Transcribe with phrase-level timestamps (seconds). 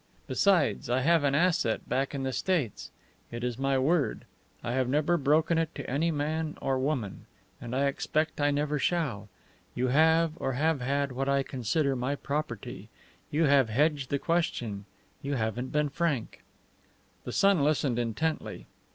[0.25, 2.89] Besides, I have an asset back in the States.
[3.29, 4.25] It is my word.
[4.63, 7.27] I have never broken it to any man or woman,
[7.61, 9.29] and I expect I never shall.
[9.75, 12.89] You have, or have had, what I consider my property.
[13.29, 14.85] You have hedged the question;
[15.21, 16.41] you haven't been frank."
[17.23, 18.65] The son listened intently.